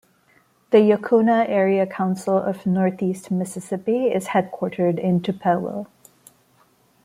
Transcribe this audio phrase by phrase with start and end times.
[0.71, 5.85] The Yocona Area Council of northeast Mississippi is headquartered in Tupelo.